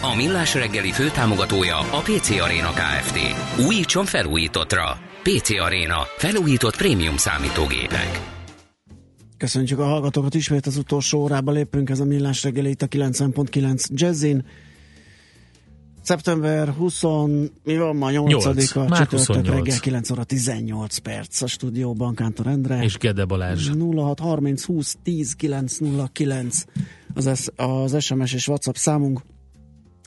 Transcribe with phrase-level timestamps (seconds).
[0.00, 3.18] A Millás reggeli főtámogatója a PC Arena Kft.
[3.66, 4.98] Újítson felújítottra.
[5.22, 5.96] PC Arena.
[6.16, 8.20] Felújított prémium számítógépek.
[9.36, 13.86] Köszönjük a hallgatókat ismét az utolsó órába lépünk, ez a Millás reggeli itt a 90.9
[13.88, 14.44] Jazzin.
[16.02, 17.02] Szeptember 20,
[17.64, 22.82] mi van ma 8-a, csütörtök reggel 9 óra 18 perc a stúdióban Kántor Endre.
[22.82, 23.70] És Gede Balázs.
[23.94, 26.64] 06 30 20 10 909
[27.14, 29.20] az, az SMS és WhatsApp számunk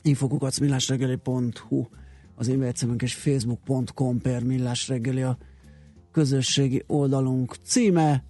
[0.02, 1.86] infokukacmillásregeli.hu
[2.34, 5.38] az e-mail címünk és facebook.com per millásregeli a
[6.12, 8.24] közösségi oldalunk címe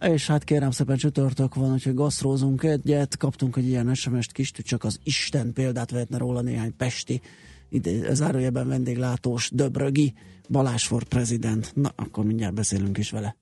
[0.00, 4.84] és hát kérem szépen csütörtök van, hogy gasztrózunk egyet, kaptunk egy ilyen SMS-t kis, csak
[4.84, 7.20] az Isten példát vehetne róla néhány pesti,
[7.68, 10.14] ide, zárójelben vendéglátós Döbrögi
[10.48, 11.72] Balázs for prezident.
[11.74, 13.36] Na, akkor mindjárt beszélünk is vele.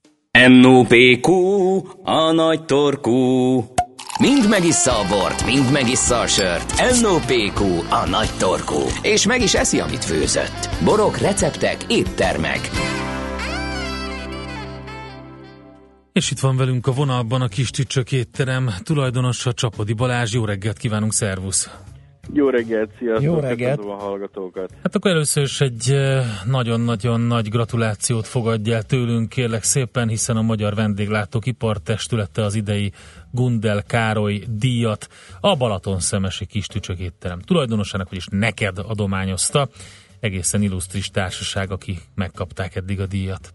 [0.48, 1.32] NOPQ,
[2.02, 3.64] a nagy torkú.
[4.20, 7.00] Mind megissza a bort, mind megissza a sört.
[7.00, 8.80] NOPQ, a nagy torkú.
[9.02, 10.68] És meg is eszi, amit főzött.
[10.84, 12.70] Borok, receptek, éttermek.
[16.12, 20.32] És itt van velünk a vonalban a kis tücsök étterem tulajdonosa Csapodi Balázs.
[20.32, 21.70] Jó reggelt kívánunk, szervusz!
[22.36, 23.24] Jó reggelt, sziasztok!
[23.24, 23.78] Jó reggelt!
[23.78, 24.72] a hallgatókat!
[24.82, 25.94] Hát akkor először is egy
[26.46, 32.92] nagyon-nagyon nagy gratulációt fogadj el tőlünk, kérlek szépen, hiszen a Magyar Vendéglátók Ipartestülete az idei
[33.30, 35.08] Gundel Károly díjat
[35.41, 39.69] a Balaton Szemesi kis tücsök étterem tulajdonosának, vagyis neked adományozta.
[40.20, 43.54] Egészen illusztris társaság, aki megkapták eddig a díjat.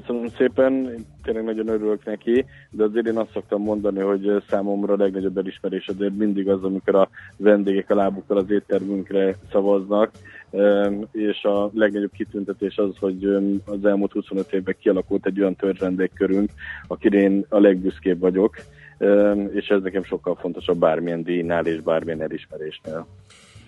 [0.00, 4.96] Köszönöm szépen, tényleg nagyon örülök neki, de azért én azt szoktam mondani, hogy számomra a
[4.96, 10.10] legnagyobb elismerés azért mindig az, amikor a vendégek a lábukkal az éttermünkre szavaznak,
[11.12, 13.24] és a legnagyobb kitüntetés az, hogy
[13.64, 16.50] az elmúlt 25 évben kialakult egy olyan törzsvendégkörünk,
[16.86, 18.56] akire én a legbüszkébb vagyok,
[19.52, 23.06] és ez nekem sokkal fontosabb bármilyen díjnál és bármilyen elismerésnél.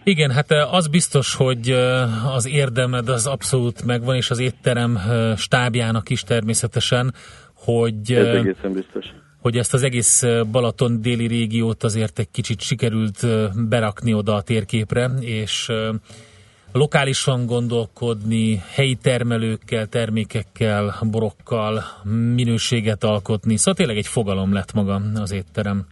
[0.08, 1.70] Igen, hát az biztos, hogy
[2.34, 4.98] az érdemed az abszolút megvan, és az étterem
[5.36, 7.14] stábjának is természetesen,
[7.54, 8.12] hogy...
[8.12, 9.04] Ez egészen biztos.
[9.40, 13.26] Hogy ezt az egész Balaton déli régiót azért egy kicsit sikerült
[13.68, 15.72] berakni oda a térképre, és
[16.72, 21.84] lokálisan gondolkodni, helyi termelőkkel, termékekkel, borokkal,
[22.34, 23.56] minőséget alkotni.
[23.56, 25.86] Szóval tényleg egy fogalom lett maga az étterem.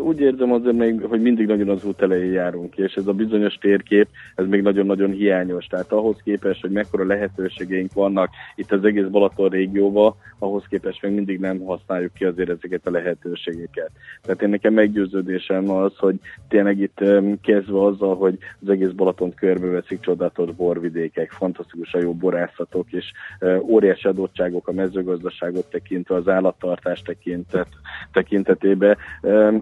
[0.00, 3.54] Úgy érzem azért még, hogy mindig nagyon az út elején járunk, és ez a bizonyos
[3.54, 5.66] térkép, ez még nagyon-nagyon hiányos.
[5.66, 11.12] Tehát ahhoz képest, hogy mekkora lehetőségeink vannak itt az egész Balaton régióban, ahhoz képest még
[11.12, 13.90] mindig nem használjuk ki azért ezeket a lehetőségeket.
[14.22, 16.14] Tehát én nekem meggyőződésem az, hogy
[16.48, 17.04] tényleg itt
[17.42, 23.12] kezdve azzal, hogy az egész Balaton körbeveszik csodálatos borvidékek, fantasztikusan jó borászatok, és
[23.60, 27.68] óriási adottságok a mezőgazdaságot tekintve, az állattartás tekintet,
[28.12, 28.96] tekintetében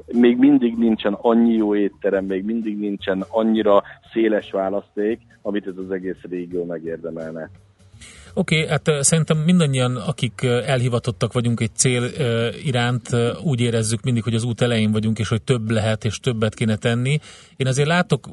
[0.06, 5.90] még mindig nincsen annyi jó étterem, még mindig nincsen annyira széles választék, amit ez az
[5.90, 7.50] egész régió megérdemelne.
[8.34, 12.04] Oké, okay, hát szerintem mindannyian, akik elhivatottak vagyunk egy cél
[12.64, 13.08] iránt,
[13.44, 16.76] úgy érezzük mindig, hogy az út elején vagyunk, és hogy több lehet, és többet kéne
[16.76, 17.18] tenni.
[17.56, 18.28] Én azért látok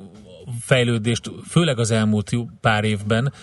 [0.62, 3.34] fejlődést, főleg az elmúlt pár évben,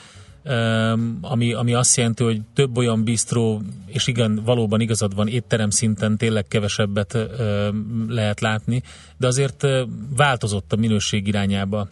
[1.20, 6.16] ami, ami azt jelenti, hogy több olyan bistró, és igen, valóban igazad van, étterem szinten
[6.16, 7.18] tényleg kevesebbet
[8.08, 8.82] lehet látni,
[9.16, 9.66] de azért
[10.16, 11.88] változott a minőség irányába.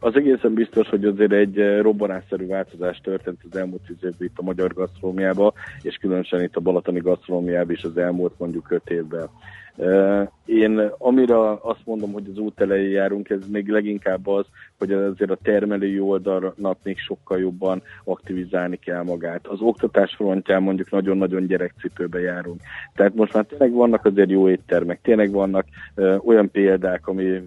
[0.00, 4.42] Az egészen biztos, hogy azért egy robbanásszerű változás történt az elmúlt tíz évben itt a
[4.42, 9.28] magyar gasztronómiában, és különösen itt a balatoni gasztronómiában is az elmúlt mondjuk öt évben.
[10.44, 14.46] Én amire azt mondom, hogy az út elején járunk, ez még leginkább az,
[14.78, 19.46] hogy azért a termelői oldalnak még sokkal jobban aktivizálni kell magát.
[19.46, 22.60] Az oktatás frontján mondjuk nagyon-nagyon gyerekcipőbe járunk.
[22.94, 25.64] Tehát most már tényleg vannak azért jó éttermek, tényleg vannak
[26.24, 27.40] olyan példák, ami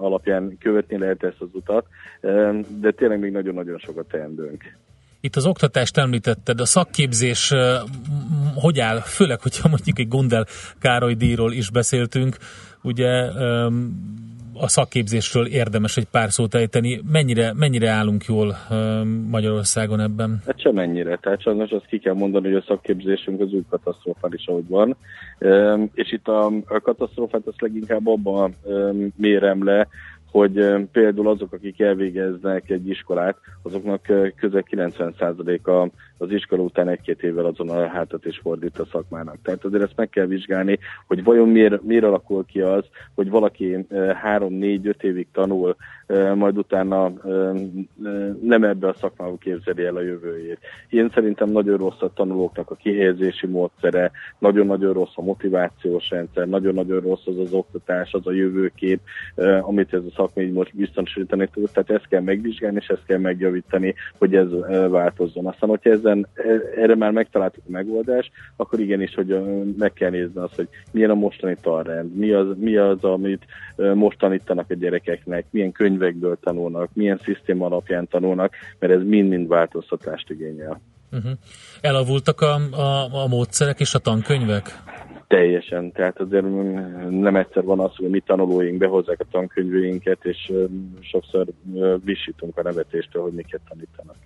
[0.00, 1.86] alapján követni lehet ezt az utat,
[2.80, 4.76] de tényleg még nagyon-nagyon sokat teendőnk.
[5.24, 7.52] Itt az oktatást említetted, a szakképzés
[8.54, 10.46] hogy áll, főleg, hogyha mondjuk egy Gundel
[10.78, 12.36] Károly díjról is beszéltünk,
[12.82, 13.08] ugye
[14.54, 17.00] a szakképzésről érdemes egy pár szót ejteni.
[17.12, 18.56] Mennyire, mennyire állunk jól
[19.30, 20.42] Magyarországon ebben?
[20.46, 21.16] Hát sem mennyire.
[21.16, 24.96] Tehát sajnos azt ki kell mondani, hogy a szakképzésünk az úgy katasztrofális, ahogy van.
[25.94, 28.54] És itt a katasztrófát azt leginkább abban
[29.16, 29.88] mérem le,
[30.34, 34.02] hogy például azok, akik elvégeznek egy iskolát, azoknak
[34.36, 39.38] közel 90%-a az iskola után egy-két évvel azon a hátat is fordít a szakmának.
[39.42, 42.84] Tehát azért ezt meg kell vizsgálni, hogy vajon miért, miért alakul ki az,
[43.14, 43.86] hogy valaki
[44.22, 45.76] három-négy-öt évig tanul,
[46.34, 47.12] majd utána
[48.42, 50.58] nem ebbe a szakmába képzeli el a jövőjét.
[50.88, 57.00] Én szerintem nagyon rossz a tanulóknak a kihelyezési módszere, nagyon-nagyon rossz a motivációs rendszer, nagyon-nagyon
[57.00, 59.00] rossz az az oktatás, az a jövőkép,
[59.60, 61.70] amit ez a szakma így most biztosítani tud.
[61.72, 64.48] Tehát ezt kell megvizsgálni, és ezt kell megjavítani, hogy ez
[64.88, 65.46] változzon.
[65.46, 66.28] Aztán, hogyha ezen,
[66.76, 69.40] erre már megtaláltuk a megoldást, akkor igenis, hogy
[69.78, 73.44] meg kell nézni azt, hogy milyen a mostani tanrend, mi az, mi az amit
[73.94, 80.30] most tanítanak a gyerekeknek, milyen könyvekből tanulnak, milyen szisztéma alapján tanulnak, mert ez mind-mind változtatást
[80.30, 80.80] igényel.
[81.12, 81.32] Uh-huh.
[81.80, 84.82] Elavultak a, a, a módszerek és a tankönyvek?
[85.26, 86.44] Teljesen, tehát azért
[87.10, 90.52] nem egyszer van az, hogy mi tanulóink behozzák a tankönyveinket, és
[91.00, 91.46] sokszor
[92.04, 94.16] visítunk a nevetéstől, hogy miket tanítanak.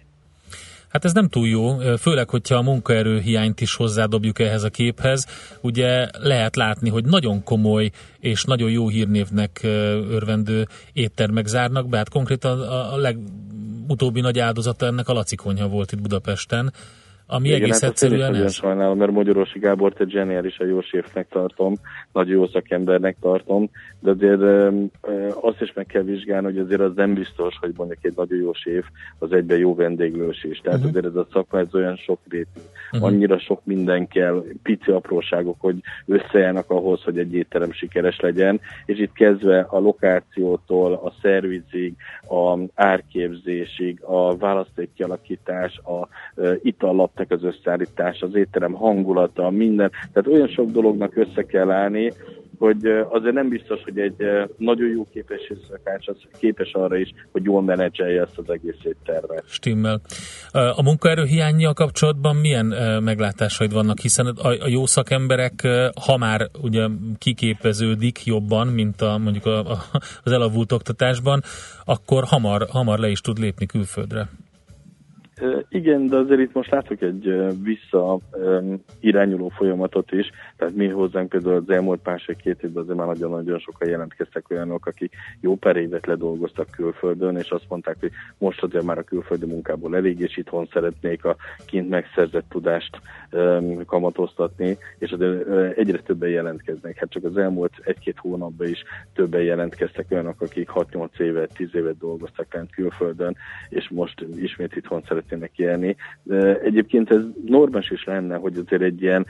[0.89, 5.27] Hát ez nem túl jó, főleg, hogyha a munkaerő hiányt is hozzádobjuk ehhez a képhez.
[5.61, 7.91] Ugye lehet látni, hogy nagyon komoly
[8.21, 9.61] és nagyon jó hírnévnek
[10.11, 11.97] örvendő éttermek zárnak be.
[11.97, 16.73] Hát konkrétan a legutóbbi nagy áldozata ennek a Laci konyha volt itt Budapesten
[17.31, 18.53] ami Igen, egész hát egyszerűen ez.
[18.53, 21.75] sajnálom, mert Magyarorsi Gábor egy zseniális a jó séfnek tartom,
[22.13, 23.71] nagy jó szakembernek tartom,
[24.01, 24.73] de azért
[25.41, 28.53] azt is meg kell vizsgálni, hogy azért az nem biztos, hogy mondjuk egy nagyon jó
[28.53, 28.85] séf
[29.19, 30.61] az egyben jó vendéglős is.
[30.61, 30.91] Tehát uh-huh.
[30.91, 32.61] azért ez a szakma ez olyan sok rétű.
[32.93, 33.09] Uh-huh.
[33.09, 35.77] Annyira sok minden kell, pici apróságok, hogy
[36.07, 41.95] összejárnak ahhoz, hogy egy étterem sikeres legyen, és itt kezdve a lokációtól, a szervizig,
[42.29, 46.09] a árképzésig, a választékkialakítás, a
[46.63, 49.91] itallap az összeállítás, az étterem hangulata, minden.
[50.13, 52.13] Tehát olyan sok dolognak össze kell állni,
[52.59, 54.17] hogy azért nem biztos, hogy egy
[54.57, 59.45] nagyon jó képes szakács az képes arra is, hogy jól menedzselje ezt az egész éttermet.
[59.47, 60.01] Stimmel.
[60.53, 62.67] A munkaerő hiányjal kapcsolatban milyen
[63.03, 65.69] meglátásaid vannak, hiszen a jó szakemberek,
[66.07, 66.87] ha már ugye
[67.19, 69.79] kiképeződik jobban, mint a, mondjuk a, a,
[70.25, 71.43] az elavult oktatásban,
[71.85, 74.29] akkor hamar, hamar le is tud lépni külföldre.
[75.69, 77.23] Igen, de azért itt most látok egy
[77.63, 78.19] vissza
[79.01, 83.89] irányuló folyamatot is, tehát mi hozzánk például az elmúlt másfél-két évben azért már nagyon-nagyon sokan
[83.89, 88.99] jelentkeztek olyanok, akik jó pár évet ledolgoztak külföldön, és azt mondták, hogy most azért már
[88.99, 91.37] a külföldi munkából elég, és itthon szeretnék a
[91.67, 93.01] kint megszerzett tudást
[93.87, 96.99] kamatoztatni, és azért egyre többen jelentkeznek.
[96.99, 98.83] Hát csak az elmúlt egy-két hónapban is
[99.15, 103.37] többen jelentkeztek olyanok, akik 6-8 évet, 10 évet dolgoztak külföldön,
[103.69, 105.97] és most ismét itthon szeretnék szeretnének élni.
[106.65, 109.27] Egyébként ez normális is lenne, hogy azért egy ilyen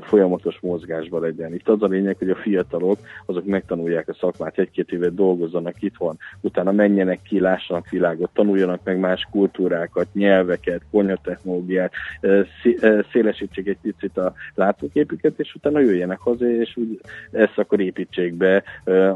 [0.00, 1.54] folyamatos mozgásban legyen.
[1.54, 6.18] Itt az a lényeg, hogy a fiatalok azok megtanulják a szakmát, egy-két évet dolgozzanak itthon,
[6.40, 11.92] utána menjenek ki, lássanak világot, tanuljanak meg más kultúrákat, nyelveket, konyhatechnológiát,
[13.12, 17.00] szélesítsék egy picit a látóképüket, és utána jöjjenek haza, és úgy
[17.30, 18.62] ezt akkor építsék be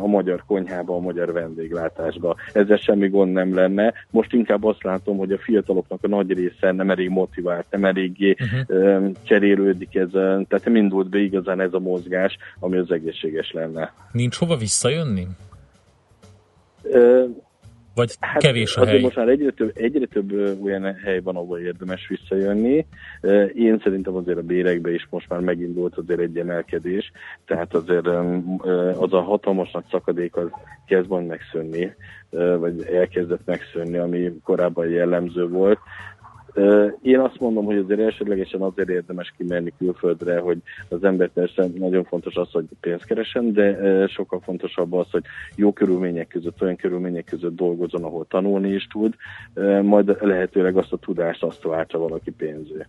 [0.03, 2.37] a magyar konyhába, a magyar vendéglátásba.
[2.53, 3.93] Ezzel semmi gond nem lenne.
[4.11, 8.37] Most inkább azt látom, hogy a fiataloknak a nagy része nem elég motivált, nem eléggé
[8.41, 9.13] uh-huh.
[9.23, 13.93] cserélődik ez, tehát nem indult be igazán ez a mozgás, ami az egészséges lenne.
[14.13, 15.27] Nincs hova visszajönni?
[17.97, 19.01] Vagy hát kevés a hely?
[19.01, 20.33] Most már egyre több, egyre több
[20.65, 22.87] olyan hely van, ahol érdemes visszajönni.
[23.55, 27.13] Én szerintem azért a bérekbe is most már megindult azért egy emelkedés,
[27.47, 28.07] tehát azért
[28.99, 30.49] az a hatalmas nagy szakadék az
[30.87, 31.95] kezd majd megszűnni,
[32.59, 35.79] vagy elkezdett megszűnni, ami korábban jellemző volt.
[37.03, 40.59] Én azt mondom, hogy azért elsődlegesen azért érdemes kimenni külföldre, hogy
[40.89, 45.25] az ember persze nagyon fontos az, hogy pénzt keresen, de sokkal fontosabb az, hogy
[45.57, 49.15] jó körülmények között, olyan körülmények között dolgozon, ahol tanulni is tud,
[49.83, 52.87] majd lehetőleg azt a tudást azt váltsa valaki pénzé.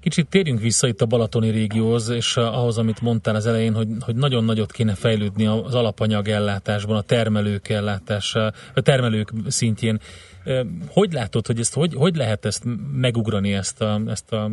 [0.00, 4.14] Kicsit térjünk vissza itt a Balatoni régióhoz, és ahhoz, amit mondtál az elején, hogy, hogy
[4.14, 9.98] nagyon nagyot kéne fejlődni az alapanyag ellátásban, a termelők ellátása, a termelők szintjén.
[10.88, 14.50] Hogy látod, hogy ezt, hogy, hogy lehet ezt megugrani, ezt a, ezt a,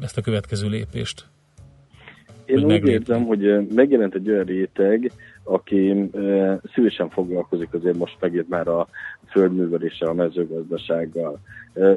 [0.00, 1.24] ezt a következő lépést?
[2.44, 5.12] Én úgy érzem, hogy megjelent egy olyan réteg,
[5.44, 6.10] aki
[6.74, 8.88] szívesen foglalkozik azért most megint már a
[9.30, 11.40] földműveléssel, a mezőgazdasággal.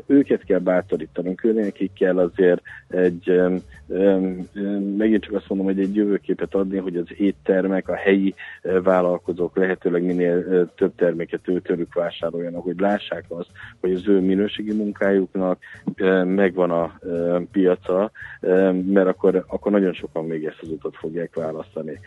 [0.06, 3.42] Őket kell bátorítanunk, nekik kell azért egy,
[4.98, 8.36] megint csak azt mondom, hogy egy jövőképet adni, hogy az éttermek, a helyi
[8.84, 15.60] vállalkozók lehetőleg minél több terméket őtőlük vásároljanak, hogy lássák azt, hogy az ő minőségi munkájuknak
[16.26, 17.00] megvan a
[17.52, 18.12] piaca,
[18.86, 22.00] mert akkor, akkor nagyon sokan még ezt az utat fogják választani.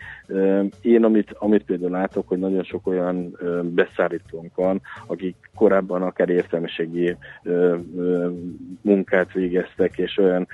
[0.81, 7.15] Én amit, amit például látok, hogy nagyon sok olyan beszállítónk van, akik korábban akár értelmiségi
[8.81, 10.47] munkát végeztek, és olyan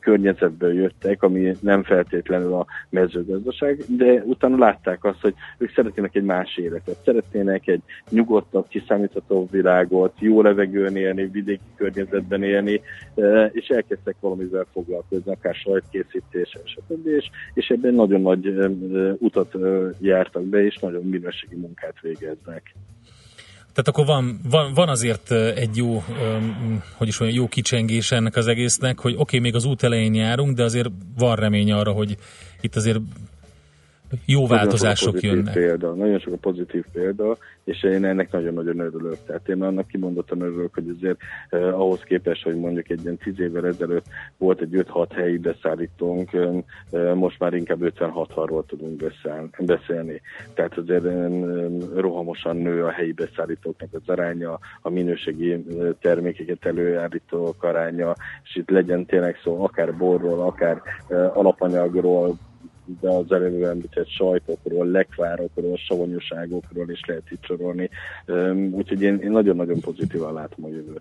[0.00, 6.24] környezetből jöttek, ami nem feltétlenül a mezőgazdaság, de utána látták azt, hogy ők szeretnének egy
[6.24, 12.80] más életet, szeretnének egy nyugodtabb, kiszámíthatóbb világot, jó levegőn élni, vidéki környezetben élni,
[13.52, 17.06] és elkezdtek valamivel foglalkozni, akár sajtkészítés, stb.
[17.06, 18.54] És, és ebben nagyon nagy
[19.18, 19.56] utat
[20.16, 22.74] jártak be, és nagyon minőségi munkát végeznek.
[23.72, 26.02] Tehát akkor van, van, van azért egy jó,
[26.96, 30.14] hogy is mondjam, jó kicsengés ennek az egésznek, hogy oké, okay, még az út elején
[30.14, 32.16] járunk, de azért van remény arra, hogy
[32.60, 32.98] itt azért
[34.24, 35.54] jó nagyon változások jönnek.
[35.54, 39.16] Példa, nagyon sok a pozitív példa, és én ennek nagyon-nagyon örülök.
[39.26, 43.40] Tehát én annak kimondottan örülök, hogy azért eh, ahhoz képest, hogy mondjuk egy ilyen 10
[43.40, 49.02] évvel ezelőtt volt egy 5-6 helyi beszállítónk, eh, most már inkább 56-ról tudunk
[49.58, 50.20] beszélni.
[50.54, 51.30] Tehát azért eh,
[51.94, 55.64] rohamosan nő a helyi beszállítóknak az aránya, a minőségi
[56.00, 62.36] termékeket előállítók aránya, és itt legyen tényleg szó akár borról, akár eh, alapanyagról,
[63.00, 67.90] de az előbb említett sajtokról, lekvárokról, savanyúságokról is lehet itt sorolni.
[68.70, 71.00] Úgyhogy én, én nagyon-nagyon pozitívan látom a jövőt.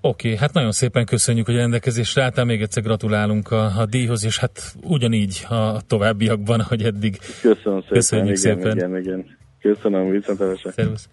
[0.00, 3.86] Oké, okay, hát nagyon szépen köszönjük, hogy a rendelkezésre álltál, még egyszer gratulálunk a, a
[3.86, 7.18] díjhoz, és hát ugyanígy a továbbiakban, hogy eddig.
[7.40, 7.94] Köszönöm szépen.
[7.94, 8.76] Köszönjük igen, szépen.
[8.76, 9.36] Igen, igen.
[9.60, 10.70] Köszönöm, viszontlátásra.
[10.70, 11.08] Szervusz.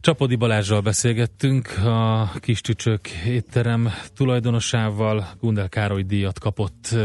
[0.00, 6.96] Csapodi Balázsral beszélgettünk, a Kis Csücsök étterem tulajdonosával, Gundel Károly díjat kapott,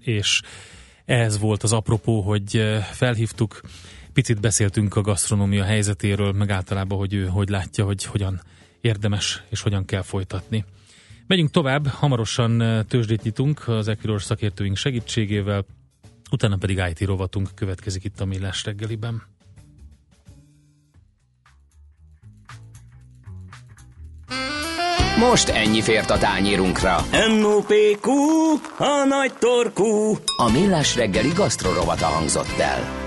[0.00, 0.42] és
[1.04, 3.60] ez volt az apropó, hogy felhívtuk,
[4.12, 8.40] picit beszéltünk a gasztronómia helyzetéről, meg általában, hogy ő hogy látja, hogy hogyan
[8.80, 10.64] érdemes és hogyan kell folytatni.
[11.26, 15.64] Megyünk tovább, hamarosan tőzsdét nyitunk az Equilor szakértőink segítségével,
[16.30, 19.22] utána pedig IT rovatunk következik itt a Millás reggeliben.
[25.18, 26.96] Most ennyi fért a tányérunkra.
[27.38, 28.10] M.O.P.Q.
[28.78, 30.16] A nagy torkú.
[30.36, 33.03] A millás reggeli gasztrorovata hangzott el.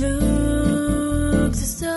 [0.00, 1.87] looks so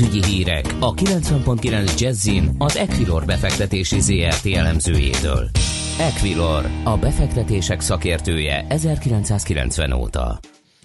[0.00, 5.48] pénzügyi hírek a 90.9 Jazzin az Equilor befektetési ZRT elemzőjétől.
[5.98, 10.38] Equilor, a befektetések szakértője 1990 óta.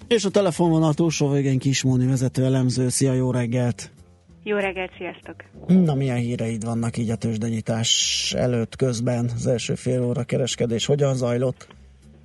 [0.07, 2.89] És a telefonvonal túlsó végén Kismóni vezető elemző.
[2.89, 3.91] Szia, jó reggelt!
[4.43, 5.35] Jó reggelt, sziasztok!
[5.67, 9.29] Na, milyen híreid vannak így a tőzsdenyítás előtt, közben?
[9.35, 11.67] Az első fél óra kereskedés hogyan zajlott?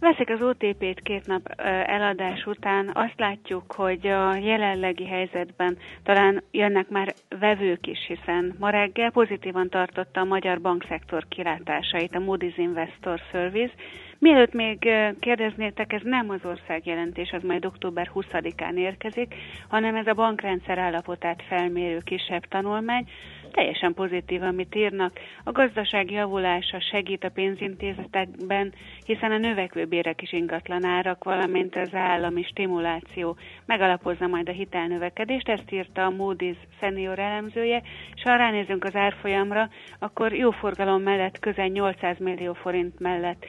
[0.00, 1.52] Veszik az OTP-t két nap
[1.87, 2.90] eladás után.
[2.95, 9.69] Azt látjuk, hogy a jelenlegi helyzetben talán jönnek már vevők is, hiszen ma reggel pozitívan
[9.69, 13.73] tartotta a magyar bankszektor kilátásait a Moody's Investor Service,
[14.21, 14.78] Mielőtt még
[15.21, 19.35] kérdeznétek, ez nem az országjelentés, az majd október 20-án érkezik,
[19.69, 23.09] hanem ez a bankrendszer állapotát felmérő kisebb tanulmány,
[23.50, 25.19] teljesen pozitív, amit írnak.
[25.45, 28.73] A gazdaság javulása segít a pénzintézetekben,
[29.07, 35.49] hiszen a növekvő bérek is ingatlan árak, valamint az állami stimuláció megalapozza majd a hitelnövekedést,
[35.49, 37.83] ezt írta a Moody's senior elemzője,
[38.14, 43.47] és ha ránézünk az árfolyamra, akkor jó forgalom mellett közel 800 millió forint mellett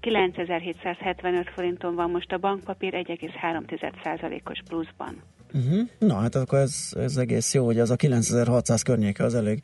[0.00, 5.33] 9775 forinton van most a bankpapír 1,3%-os pluszban.
[5.54, 5.88] Uh-huh.
[5.98, 9.62] Na hát akkor ez, ez egész jó, hogy az a 9600 környéke az elég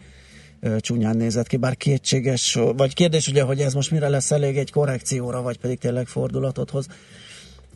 [0.61, 4.57] ö, csúnyán nézett ki, bár kétséges, vagy kérdés ugye, hogy ez most mire lesz elég
[4.57, 6.87] egy korrekcióra, vagy pedig tényleg fordulatot hoz.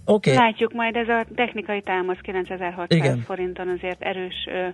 [0.05, 0.35] Okay.
[0.35, 3.21] Látjuk majd, ez a technikai támasz 9600 Igen.
[3.21, 4.69] forinton azért erős ö,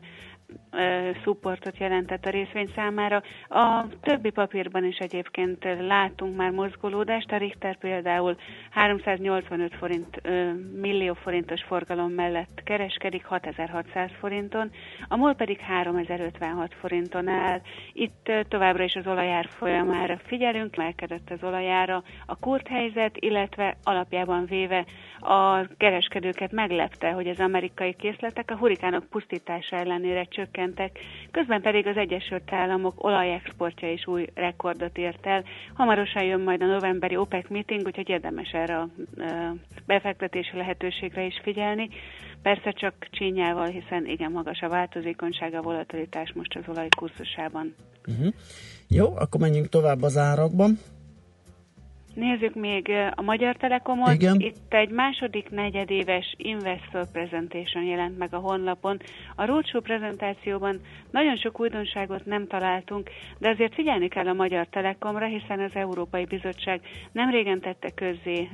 [1.25, 3.23] szupportot jelentett a részvény számára.
[3.49, 7.33] A többi papírban is egyébként látunk már mozgolódást.
[7.33, 8.37] A Richter például
[8.71, 10.21] 385 forint,
[10.81, 14.71] millió forintos forgalom mellett kereskedik 6600 forinton,
[15.09, 17.61] a MOL pedig 3056 forinton áll.
[17.93, 24.45] Itt továbbra is az olajár folyamára figyelünk, melkedett az olajára a kurt helyzet, illetve alapjában
[24.47, 24.85] véve
[25.21, 30.40] a kereskedőket meglepte, hogy az amerikai készletek a hurikánok pusztítása ellenére csökkentek,
[31.31, 35.45] közben pedig az Egyesült Államok olajexportja is új rekordot ért el.
[35.75, 38.89] Hamarosan jön majd a novemberi OPEC meeting, úgyhogy érdemes erre a
[39.87, 41.89] befektetési lehetőségre is figyelni.
[42.43, 47.75] Persze csak csínyával, hiszen igen magas a változékonyság, a volatilitás most az olaj kurzusában.
[48.07, 48.35] Uh-huh.
[48.89, 50.79] Jó, akkor menjünk tovább az árakban.
[52.15, 54.13] Nézzük még a Magyar Telekomot.
[54.13, 54.41] Igen.
[54.41, 59.01] Itt egy második negyedéves Investor Presentation jelent meg a honlapon.
[59.37, 65.27] A Roadshow prezentációban nagyon sok újdonságot nem találtunk, de azért figyelni kell a Magyar Telekomra,
[65.27, 66.81] hiszen az Európai Bizottság
[67.13, 68.49] nem régen tette közzé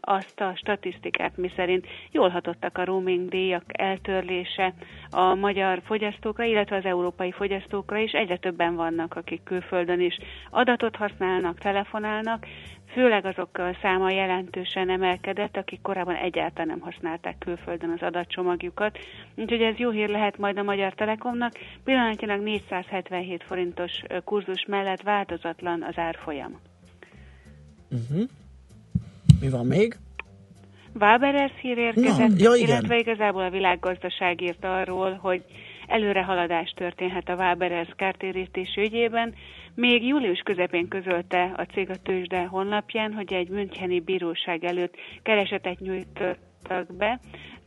[0.00, 4.74] azt a statisztikát, miszerint jól hatottak a roaming díjak eltörlése
[5.10, 8.12] a magyar fogyasztókra, illetve az európai fogyasztókra is.
[8.12, 10.18] Egyre többen vannak, akik külföldön is
[10.50, 12.46] adatot használnak, telefonálnak,
[12.92, 18.98] főleg azok száma jelentősen emelkedett, akik korábban egyáltalán nem használták külföldön az adatcsomagjukat.
[19.34, 21.52] Úgyhogy ez jó hír lehet majd a Magyar Telekomnak.
[21.84, 26.60] Pillanatnyilag 477 forintos kurzus mellett változatlan az árfolyam.
[27.90, 28.28] Uh-huh.
[29.40, 29.96] Mi van még?
[31.00, 35.44] Waberers hír érkezett, ja, illetve igazából a világgazdaság írt arról, hogy
[35.92, 39.34] előrehaladás történhet a Waberers kártérítés ügyében,
[39.74, 45.78] még július közepén közölte a cég a tőzsde honlapján, hogy egy Müncheni bíróság előtt keresetet
[45.80, 47.20] nyújtottak be,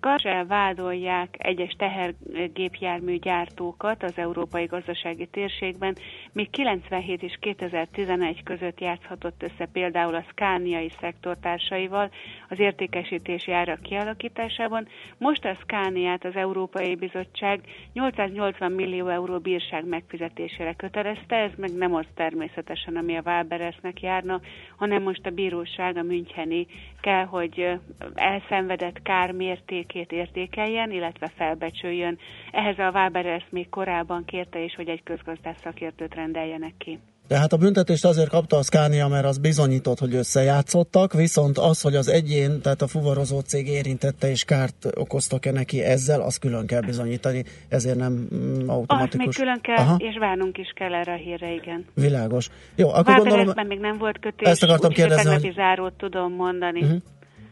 [0.05, 5.95] Karcsel vádolják egyes tehergépjármű gyártókat az európai gazdasági térségben,
[6.31, 12.09] míg 97 és 2011 között játszhatott össze például a szkániai szektortársaival
[12.49, 14.87] az értékesítési árak kialakításában.
[15.17, 17.59] Most a Szkániát az Európai Bizottság
[17.93, 24.41] 880 millió euró bírság megfizetésére kötelezte, ez meg nem az természetesen, ami a Váberesnek járna,
[24.77, 26.67] hanem most a bíróság, a Müncheni
[27.01, 27.79] kell, hogy
[28.15, 32.17] elszenvedett kár mérték értékét értékeljen, illetve felbecsüljön.
[32.51, 36.99] Ehhez a Waber ezt még korábban kérte is, hogy egy közgazdás szakértőt rendeljenek ki.
[37.27, 41.95] Tehát a büntetést azért kapta a Scania, mert az bizonyított, hogy összejátszottak, viszont az, hogy
[41.95, 46.81] az egyén, tehát a fuvarozó cég érintette és kárt okoztak-e neki ezzel, azt külön kell
[46.81, 48.27] bizonyítani, ezért nem
[48.67, 49.01] automatikus.
[49.01, 49.95] Azt még külön kell, Aha.
[49.97, 51.85] és várnunk is kell erre a hírre, igen.
[51.93, 52.49] Világos.
[52.75, 53.67] Jó, akkor Bár gondolom...
[53.67, 55.53] még nem volt kötés, ezt akartam kérdezni, hogy...
[55.55, 56.81] zárót tudom mondani.
[56.81, 57.01] Uh-huh.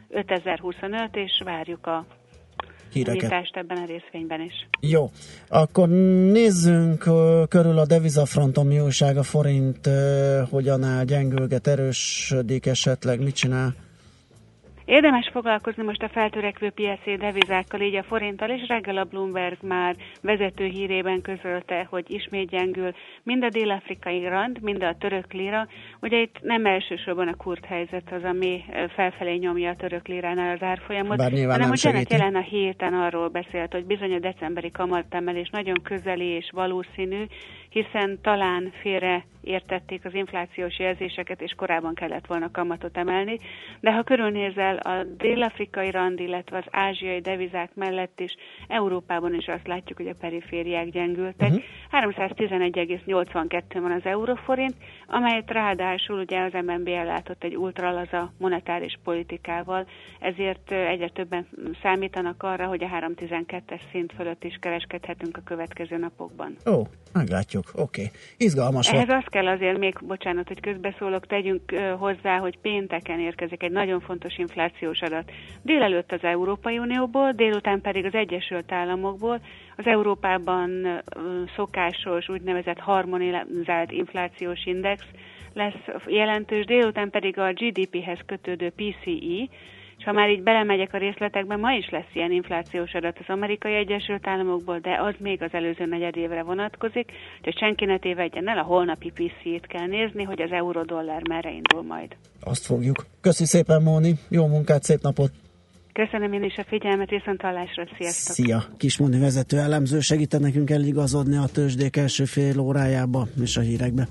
[0.10, 2.06] 5025, és várjuk a
[2.94, 3.32] híreket.
[3.54, 4.68] ebben a részvényben is.
[4.80, 5.10] Jó,
[5.48, 5.90] akkor
[6.32, 7.00] nézzünk
[7.50, 9.90] körül a devizafronton, mi újság a forint,
[10.50, 13.76] hogyan áll, gyengülget, erősödik esetleg, mit csinál?
[14.86, 19.96] Érdemes foglalkozni most a feltörekvő piaci devizákkal, így a forinttal, és reggel a Bloomberg már
[20.22, 22.94] vezető hírében közölte, hogy ismét gyengül
[23.24, 25.68] mind a dél-afrikai rand, mind a török lira.
[26.02, 28.64] Ugye itt nem elsősorban a kurt helyzet az, ami
[28.96, 33.72] felfelé nyomja a török liránál az árfolyamot, hanem hogy Janet jelen a héten arról beszélt,
[33.72, 37.24] hogy bizony a decemberi kamatemelés nagyon közeli és valószínű,
[37.70, 43.40] hiszen talán félre értették az inflációs jelzéseket, és korábban kellett volna kamatot emelni,
[43.80, 48.36] de ha körülnézel a dél-afrikai rand, illetve az ázsiai devizák mellett is,
[48.68, 51.50] Európában is azt látjuk, hogy a perifériák gyengültek.
[51.50, 51.64] Uh-huh.
[51.92, 52.08] Mhm.
[52.10, 54.76] 311,82 van az euróforint,
[55.08, 59.88] amelyet ráadásul ugye az MNB ellátott egy ultralaza monetáris politikával,
[60.20, 61.48] ezért egyre többen
[61.82, 66.56] számítanak arra, hogy a 312-es szint fölött is kereskedhetünk a következő napokban.
[66.66, 66.82] Ó,
[67.14, 68.02] meglátjuk, oké.
[68.02, 68.12] Okay.
[68.38, 73.72] Izgalmas Ehhez azt kell azért még, bocsánat, hogy közbeszólok, tegyünk hozzá, hogy pénteken érkezik egy
[73.72, 75.32] nagyon fontos inflációs adat.
[75.62, 79.42] Délelőtt az Európai Unióból, délután pedig az Egyesült Államokból.
[79.78, 81.02] Az Európában
[81.56, 85.04] szokásos úgynevezett harmonizált inflációs index
[85.54, 89.50] lesz jelentős, délután pedig a GDP-hez kötődő PCE,
[89.98, 93.74] és ha már így belemegyek a részletekbe, ma is lesz ilyen inflációs adat az amerikai
[93.74, 97.12] Egyesült Államokból, de az még az előző negyedévre vonatkozik,
[97.44, 101.84] hogy senki ne tévedjen el, a holnapi PC-t kell nézni, hogy az euró-dollár merre indul
[101.84, 102.16] majd.
[102.42, 103.06] Azt fogjuk.
[103.22, 105.43] Köszi szépen, Móni, jó munkát, szép napot!
[105.94, 108.36] Köszönöm én is a figyelmet, viszont hallásra, sziasztok!
[108.36, 108.64] Szia!
[108.78, 114.08] Kismondi vezető elemző segít nekünk eligazodni a tőzsdék első fél órájába és a hírekbe.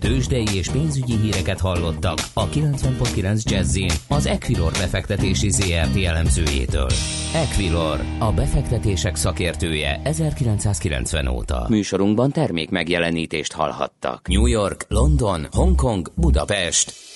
[0.00, 6.90] Tőzsdei és pénzügyi híreket hallottak a 90.9 jazz az Equilor befektetési ZRT elemzőjétől.
[7.34, 11.66] Equilor, a befektetések szakértője 1990 óta.
[11.68, 14.28] Műsorunkban termék megjelenítést hallhattak.
[14.28, 17.15] New York, London, Hongkong, Budapest.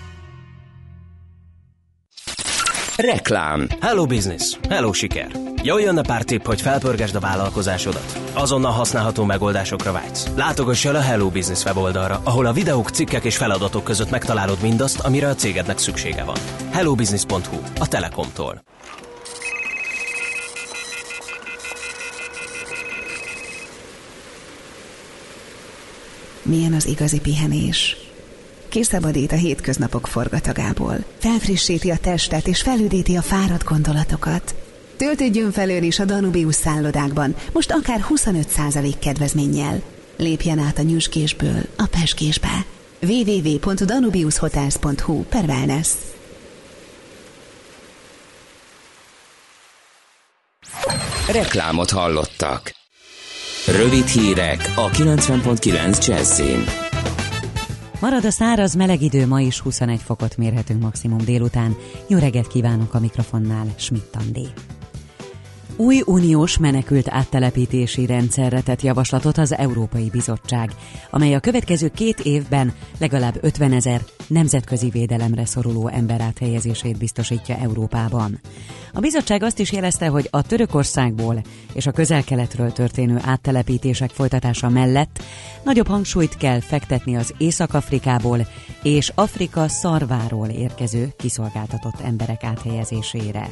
[3.01, 5.31] Reklám Hello business, hello siker.
[5.63, 8.19] Jöjjön a pár tipp, hogy felpörgesd a vállalkozásodat.
[8.33, 10.27] Azonnal használható megoldásokra vágysz.
[10.35, 14.99] Látogass el a Hello Business weboldalra, ahol a videók, cikkek és feladatok között megtalálod mindazt,
[14.99, 16.37] amire a cégednek szüksége van.
[16.71, 18.63] hellobusiness.hu, a Telekomtól.
[26.43, 28.00] milyen az igazi pihenés.
[28.71, 34.55] Kiszabadít a hétköznapok forgatagából, felfrissíti a testet és felüdíti a fáradt gondolatokat.
[34.97, 39.81] Töltődjön felől is a Danubius szállodákban, most akár 25% kedvezménnyel.
[40.17, 42.65] Lépjen át a nyüskésből a peskésbe.
[43.01, 45.87] www.danubiushotels.hu per wellness.
[51.31, 52.71] Reklámot hallottak.
[53.67, 56.90] Rövid hírek a 90.9 Jazzin.
[58.01, 61.75] Marad a száraz meleg idő, ma is 21 fokot mérhetünk maximum délután.
[62.07, 64.47] Jó reggelt kívánok a mikrofonnál, Schmidt Andi.
[65.75, 70.71] Új uniós menekült áttelepítési rendszerre tett javaslatot az Európai Bizottság,
[71.09, 78.39] amely a következő két évben legalább 50 ezer nemzetközi védelemre szoruló ember áthelyezését biztosítja Európában.
[78.93, 81.41] A bizottság azt is jelezte, hogy a Törökországból
[81.73, 85.23] és a közel-keletről történő áttelepítések folytatása mellett
[85.63, 88.47] nagyobb hangsúlyt kell fektetni az Észak-Afrikából
[88.83, 93.49] és Afrika szarváról érkező kiszolgáltatott emberek áthelyezésére.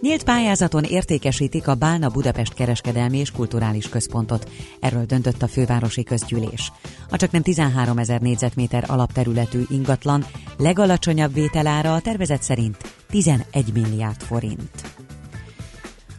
[0.00, 4.50] Nyílt pályázaton értékesítik a Bálna Budapest kereskedelmi és kulturális központot.
[4.80, 6.72] Erről döntött a fővárosi közgyűlés.
[7.10, 10.24] A csak nem 13 ezer négyzetméter alapterületű ingatlan
[10.58, 12.76] legalacsonyabb vételára a tervezet szerint
[13.10, 15.05] 11 milliárd forint.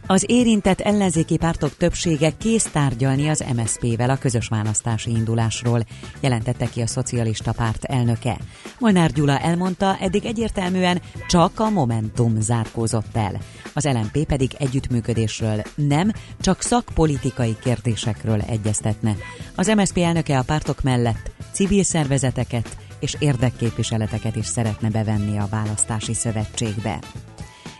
[0.10, 5.86] Az érintett ellenzéki pártok többsége kész tárgyalni az MSZP-vel a közös választási indulásról,
[6.20, 8.38] jelentette ki a szocialista párt elnöke.
[8.80, 13.38] Molnár Gyula elmondta, eddig egyértelműen csak a Momentum zárkózott el.
[13.74, 19.15] Az LMP pedig együttműködésről nem, csak szakpolitikai kérdésekről egyeztetne.
[19.56, 26.13] Az MSZP elnöke a pártok mellett civil szervezeteket és érdekképviseleteket is szeretne bevenni a választási
[26.13, 27.00] szövetségbe.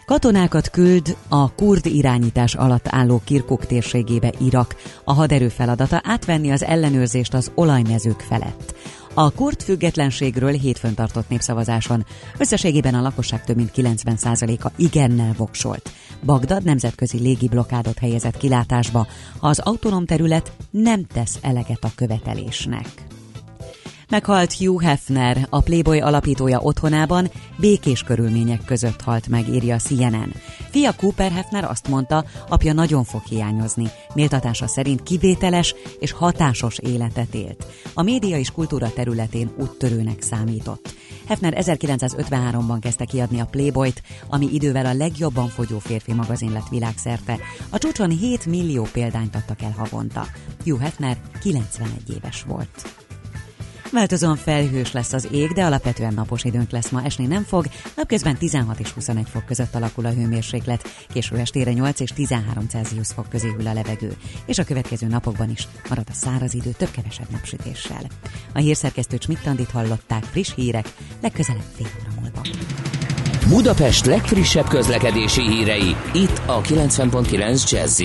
[0.08, 4.76] Katonákat küld a kurd irányítás alatt álló Kirkuk térségébe Irak.
[5.04, 8.76] A haderő feladata átvenni az ellenőrzést az olajmezők felett.
[9.14, 12.06] A kurd függetlenségről hétfőn tartott népszavazáson
[12.38, 15.92] összességében a lakosság több mint 90%-a igennel voksolt.
[16.24, 19.08] Bagdad nemzetközi légi blokádot helyezett kilátásba,
[19.40, 23.17] az autonóm terület nem tesz eleget a követelésnek.
[24.10, 30.32] Meghalt Hugh Hefner, a Playboy alapítója otthonában, békés körülmények között halt meg, írja CNN.
[30.70, 33.88] Fia Cooper Hefner azt mondta, apja nagyon fog hiányozni.
[34.14, 37.66] Méltatása szerint kivételes és hatásos életet élt.
[37.94, 40.94] A média és kultúra területén úttörőnek számított.
[41.28, 47.38] Hefner 1953-ban kezdte kiadni a Playboyt, ami idővel a legjobban fogyó férfi magazin lett világszerte.
[47.70, 50.28] A csúcson 7 millió példányt adtak el havonta.
[50.64, 52.97] Hugh Hefner 91 éves volt.
[53.92, 58.38] Változóan felhős lesz az ég, de alapvetően napos időnk lesz ma, esni nem fog, napközben
[58.38, 63.30] 16 és 21 fok között alakul a hőmérséklet, késő estére 8 és 13 Celsius fok
[63.30, 64.14] közé hűl a levegő,
[64.46, 68.04] és a következő napokban is marad a száraz idő több-kevesebb napsütéssel.
[68.54, 72.42] A hírszerkesztő Csmittandit hallották friss hírek, legközelebb fél óra múlva.
[73.48, 78.02] Budapest legfrissebb közlekedési hírei, itt a 90.9 jazz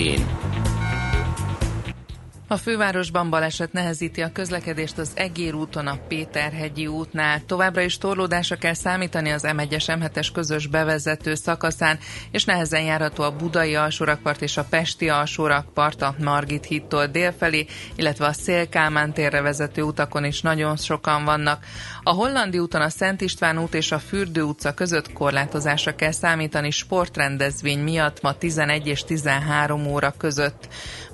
[2.53, 7.41] a fővárosban baleset nehezíti a közlekedést az Egér úton a Péterhegyi útnál.
[7.45, 11.97] Továbbra is torlódásra kell számítani az M1-es M7-es közös bevezető szakaszán,
[12.31, 18.25] és nehezen járható a Budai alsórakpart és a Pesti alsórakpart a Margit hittól délfelé, illetve
[18.25, 21.65] a Szélkámán térre vezető utakon is nagyon sokan vannak.
[22.05, 26.71] A Hollandi úton a Szent István út és a Fürdő utca között korlátozásra kell számítani
[26.71, 30.67] sportrendezvény miatt ma 11 és 13 óra között.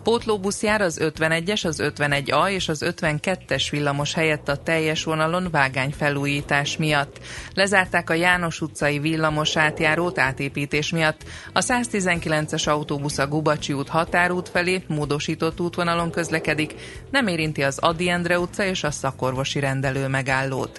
[0.03, 5.91] Pótlóbusz jár az 51-es, az 51A és az 52-es villamos helyett a teljes vonalon vágány
[5.97, 7.19] felújítás miatt.
[7.53, 11.23] Lezárták a János utcai villamos átjárót átépítés miatt.
[11.53, 16.75] A 119-es autóbusz a Gubacsi út határút felé módosított útvonalon közlekedik,
[17.11, 20.78] nem érinti az Adi Endre utca és a szakorvosi rendelő megállót.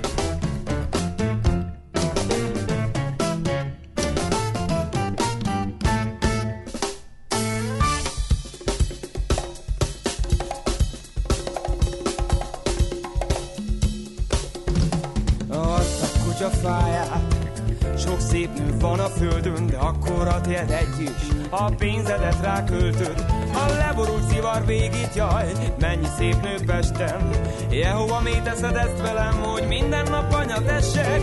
[19.91, 23.25] akkor a tiéd egy is, a pénzedet ráköltöd.
[23.53, 27.29] A leborult szivar végít, jaj, mennyi szép nő Pesten.
[27.69, 31.21] Jehova, mi teszed ezt velem, hogy minden nap anya tessek?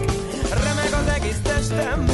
[0.50, 2.04] Remeg az egész testem,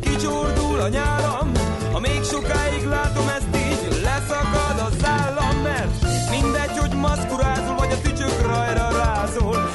[0.00, 1.52] kicsordul a nyálam,
[1.92, 5.92] ha még sokáig látom ezt így, leszakad a szállam, mert
[6.30, 9.70] mindegy, hogy maszkurázol, vagy a tücsök rajra rázol.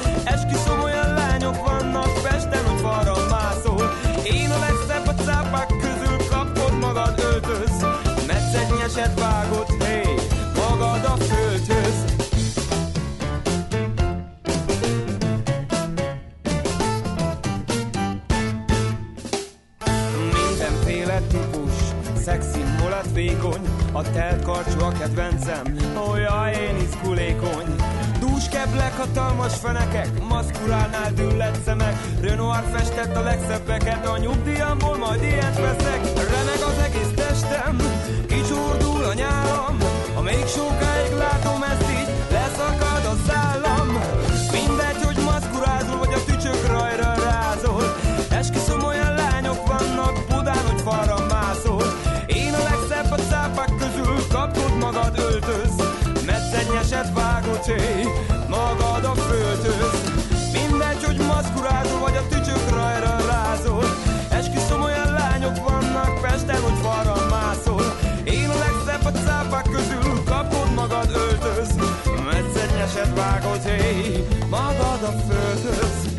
[24.00, 25.62] A telt karcsú a kedvencem,
[26.10, 27.74] olyan én izgulékony
[28.50, 36.19] keblek, hatalmas fenekek, maszkurálnál düllett szemek, Renoir festett a legszebbeket, a nyugdíjamból majd ilyet veszek,
[73.64, 76.09] Metszenyeset vágod, hey, magad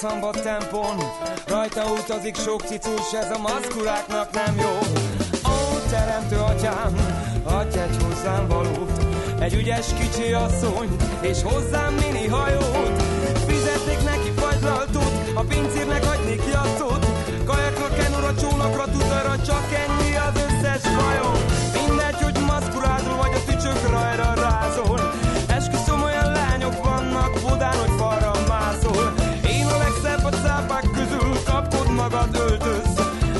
[0.00, 0.96] szambat tempon
[1.46, 4.78] Rajta utazik sok cicus, ez a maszkuláknak nem jó.
[5.52, 6.94] Ó, teremtő atyám,
[7.44, 9.04] adj egy hozzám valót.
[9.40, 13.02] Egy ügyes kicsi asszony, és hozzám mini hajót.
[13.46, 17.06] Fizetnék neki fagylaltot, a pincérnek adnék jattot
[17.44, 21.49] Kajakra, kenura, csónakra, tudarra, csak ennyi az összes hajó
[32.00, 32.92] magad öltöz,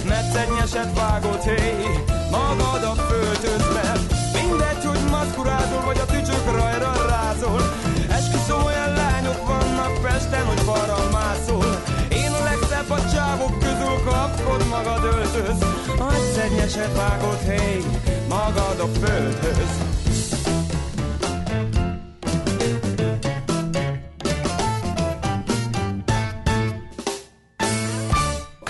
[0.09, 1.87] mert szennyeset vágott hé,
[2.31, 4.01] magad a föltöz, mert
[4.35, 7.61] mindegy, hogy maszkurázol, vagy a tücsök rajra rázol,
[8.09, 14.67] esküszöm olyan lányok vannak Pesten, hogy balra mászol, én a legszebb a csávok közül kapkod,
[14.69, 15.61] magad öltöz,
[15.99, 17.85] a szennyeset vágott hé,
[18.29, 19.90] magad a földhöz.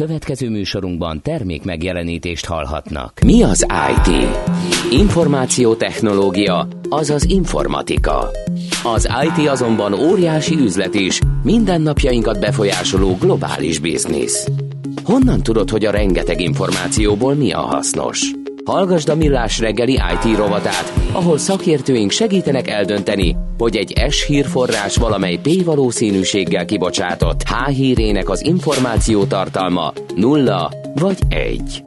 [0.07, 3.21] Következő műsorunkban termék megjelenítést hallhatnak.
[3.25, 4.27] Mi az IT?
[4.91, 8.31] Információtechnológia, azaz informatika.
[8.85, 14.49] Az IT azonban óriási üzlet is, mindennapjainkat befolyásoló globális biznisz.
[15.05, 18.40] Honnan tudod, hogy a rengeteg információból mi a hasznos?
[18.65, 25.37] Hallgasd a Millás reggeli IT rovatát, ahol szakértőink segítenek eldönteni, hogy egy S hírforrás valamely
[25.43, 31.85] P valószínűséggel kibocsátott H hírének az információ tartalma nulla vagy egy.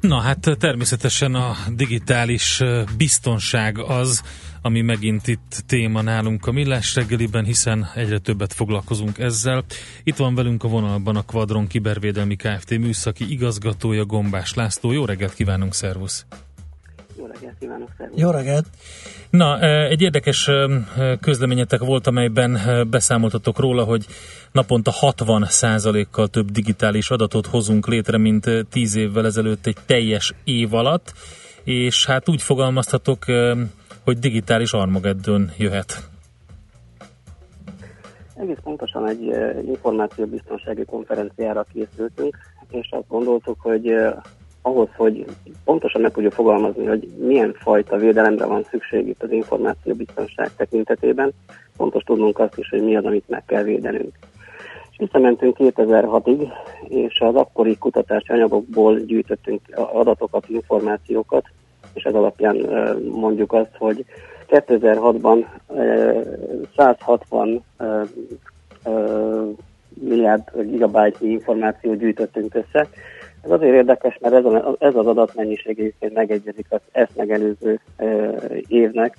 [0.00, 2.62] Na hát természetesen a digitális
[2.96, 4.22] biztonság az,
[4.62, 9.64] ami megint itt téma nálunk a Millás reggeliben, hiszen egyre többet foglalkozunk ezzel.
[10.04, 12.78] Itt van velünk a vonalban a Quadron Kibervédelmi Kft.
[12.78, 14.92] műszaki igazgatója Gombás László.
[14.92, 16.26] Jó reggelt kívánunk, szervusz!
[17.18, 18.20] Jó reggelt kívánok, szervusz!
[18.20, 18.66] Jó reggelt!
[19.30, 20.50] Na, egy érdekes
[21.20, 24.06] közleményetek volt, amelyben beszámoltatok róla, hogy
[24.52, 25.46] naponta 60
[26.10, 31.14] kal több digitális adatot hozunk létre, mint 10 évvel ezelőtt egy teljes év alatt,
[31.64, 33.24] és hát úgy fogalmaztatok,
[34.04, 36.08] hogy digitális Armageddon jöhet?
[38.34, 39.22] Egész pontosan egy
[39.66, 42.36] információbiztonsági konferenciára készültünk,
[42.70, 43.94] és azt gondoltuk, hogy
[44.62, 45.24] ahhoz, hogy
[45.64, 51.32] pontosan meg tudjuk fogalmazni, hogy milyen fajta védelemre van szükség itt az információbiztonság tekintetében,
[51.76, 54.18] fontos tudnunk azt is, hogy mi az, amit meg kell védenünk.
[54.90, 56.48] És visszamentünk 2006-ig,
[56.88, 61.44] és az akkori kutatási anyagokból gyűjtöttünk adatokat, információkat,
[61.94, 62.56] és ez alapján
[63.10, 64.04] mondjuk azt, hogy
[64.48, 65.44] 2006-ban
[66.76, 67.64] 160
[69.94, 72.88] milliárd gigabyte információt gyűjtöttünk össze.
[73.42, 77.80] Ez azért érdekes, mert ez, a, ez az adatmennyiség egyébként megegyezik az ezt megelőző
[78.68, 79.16] évnek,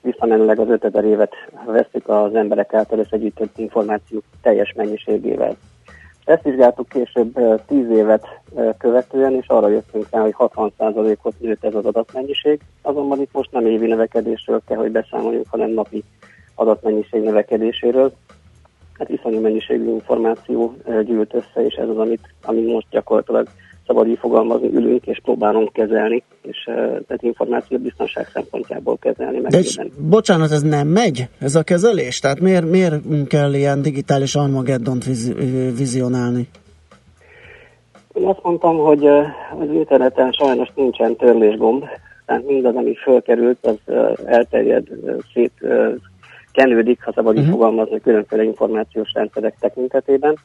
[0.00, 1.32] visszamenőleg az 5000 évet
[1.66, 5.56] veszik az emberek által összegyűjtött információk teljes mennyiségével.
[6.24, 8.26] Ezt vizsgáltuk később 10 évet
[8.78, 12.60] követően, és arra jöttünk rá, hogy 60%-ot nőtt ez az adatmennyiség.
[12.82, 16.04] Azonban itt most nem évi növekedésről kell, hogy beszámoljunk, hanem napi
[16.54, 18.12] adatmennyiség növekedéséről.
[18.98, 23.48] Hát iszonyú mennyiségű információ gyűlt össze, és ez az, amit, amit most gyakorlatilag
[23.86, 26.62] szabad így fogalmazni, ülünk és próbálunk kezelni, és
[27.06, 29.40] tehát információ biztonság szempontjából kezelni.
[29.40, 32.18] De és, bocsánat, ez nem megy, ez a kezelés?
[32.18, 35.34] Tehát miért, miért kell ilyen digitális Armageddont viz,
[35.76, 36.48] vizionálni?
[38.12, 39.06] Én azt mondtam, hogy
[39.58, 41.84] az interneten sajnos nincsen törlésgomb,
[42.26, 43.94] tehát mindaz, ami fölkerült, az
[44.24, 44.86] elterjed,
[45.32, 45.52] szét
[46.52, 47.54] kenődik, ha szabad így uh-huh.
[47.54, 50.38] fogalmazni, különféle információs rendszerek tekintetében.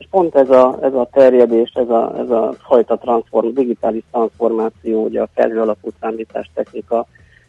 [0.00, 5.04] És pont ez a, ez a terjedés, ez a, ez a fajta transform, digitális transformáció,
[5.04, 7.06] ugye a felhő alapú számítás technika,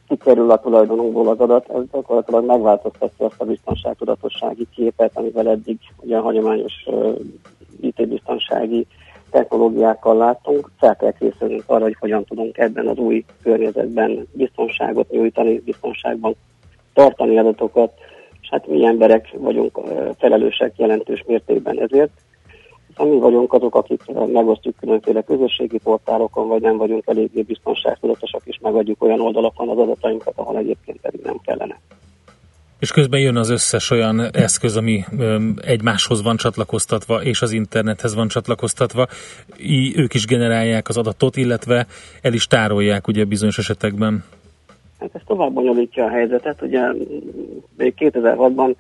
[0.08, 6.18] kikerül a tulajdonunkból az adat, ez gyakorlatilag megváltoztatja azt a biztonságtudatossági képet, amivel eddig ugye
[6.18, 7.20] a hagyományos uh,
[7.82, 8.88] IT-biztonsági
[9.30, 10.72] technológiákkal láttunk.
[10.78, 16.36] Fel kell készülnünk arra, hogy hogyan tudunk ebben az új környezetben biztonságot nyújtani, biztonságban
[16.94, 17.92] tartani adatokat,
[18.42, 19.80] és hát mi emberek vagyunk
[20.18, 22.12] felelősek jelentős mértékben ezért.
[22.98, 24.02] Mi vagyunk azok, akik
[24.32, 30.34] megosztjuk különféle közösségi portálokon, vagy nem vagyunk eléggé biztonságtudatosak, és megadjuk olyan oldalakon az adatainkat,
[30.36, 31.80] ahol egyébként pedig nem kellene.
[32.80, 35.04] És közben jön az összes olyan eszköz, ami
[35.62, 39.08] egymáshoz van csatlakoztatva, és az internethez van csatlakoztatva.
[39.58, 41.88] I, ők is generálják az adatot, illetve
[42.22, 44.24] el is tárolják ugye bizonyos esetekben.
[45.00, 46.62] Hát ez tovább bonyolítja a helyzetet.
[46.62, 46.82] Ugye
[47.78, 48.76] még 2006-ban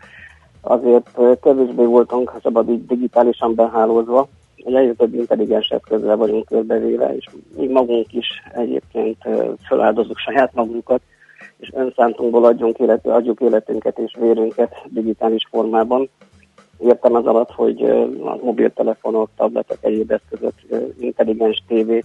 [0.61, 4.27] azért kevésbé voltunk, ha szabad digitálisan behálózva,
[4.63, 7.25] hogy egyre több intelligens eszközzel vagyunk körbevéve, és
[7.57, 9.17] mi magunk is egyébként
[9.67, 11.01] feláldozunk saját magunkat,
[11.57, 16.09] és önszántunkból adjunk élet, adjuk életünket és vérünket digitális formában.
[16.79, 17.83] Értem az alatt, hogy
[18.23, 20.53] a mobiltelefonok, tabletek, egyéb eszközök,
[20.99, 22.03] intelligens tévé,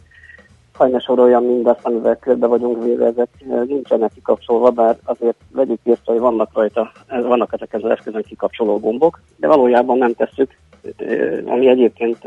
[0.76, 3.28] hajna sorolja mindazt, amivel körbe vagyunk véve, ezek
[3.66, 9.20] nincsenek kikapcsolva, bár azért vegyük észre, hogy vannak rajta, vannak ezek az eszközön kikapcsoló gombok,
[9.36, 10.56] de valójában nem tesszük,
[11.44, 12.18] ami egyébként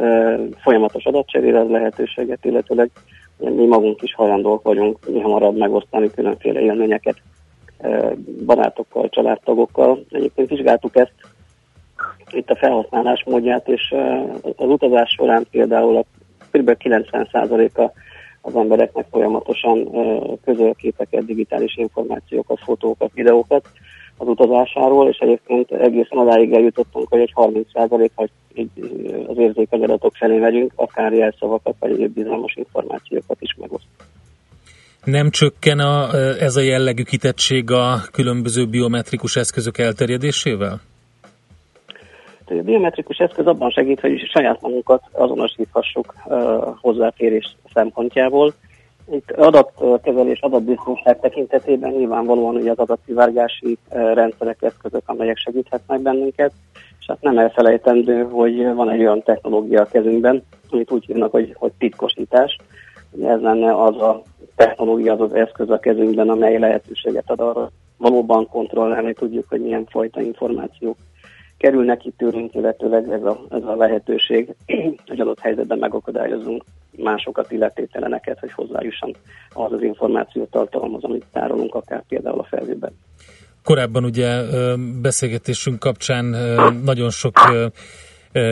[0.61, 2.89] folyamatos adatcserére lehetőséget, illetőleg
[3.37, 7.15] mi magunk is hajlandók vagyunk mi hamarabb megosztani különféle élményeket
[8.45, 10.05] barátokkal, családtagokkal.
[10.09, 11.13] Egyébként vizsgáltuk ezt,
[12.31, 13.95] itt a felhasználás módját, és
[14.55, 16.03] az utazás során például a
[16.51, 16.75] kb.
[16.83, 17.91] 90%-a
[18.41, 19.89] az embereknek folyamatosan
[20.45, 23.67] közöl képeket, digitális információkat, fotókat, videókat.
[24.17, 28.29] az utazásáról, és egyébként egészen odáig eljutottunk, hogy egy 30% hogy
[29.27, 33.85] az érzékeny adatok felé megyünk, akár jelszavakat, vagy egyéb bizalmas információkat is megoszt.
[35.03, 40.81] Nem csökken a, ez a jellegű kitettség a különböző biometrikus eszközök elterjedésével?
[42.45, 46.13] A biometrikus eszköz abban segít, hogy saját magunkat azonosíthassuk
[46.81, 48.53] hozzáférés szempontjából.
[49.11, 56.51] Itt adatkezelés, adatbiztonság tekintetében nyilvánvalóan ugye az adatszivárgási rendszerek, eszközök, amelyek segíthetnek bennünket,
[56.99, 61.55] és hát nem elfelejtendő, hogy van egy olyan technológia a kezünkben, amit úgy hívnak, hogy,
[61.57, 62.57] hogy titkosítás.
[63.23, 64.21] Ez lenne az a
[64.55, 69.85] technológia, az az eszköz a kezünkben, amely lehetőséget ad arra, valóban kontrollálni tudjuk, hogy milyen
[69.89, 70.97] fajta információk
[71.57, 74.55] kerülnek itt tőlünk, illetőleg ez a, ez a lehetőség,
[75.07, 76.63] hogy adott helyzetben megakadályozunk
[77.01, 79.15] másokat, illetételeneket, hogy hozzájusson
[79.53, 82.91] az az információt tartalmaz, amit tárolunk, akár például a felhőben.
[83.63, 84.41] Korábban ugye
[85.01, 86.25] beszélgetésünk kapcsán
[86.83, 87.39] nagyon sok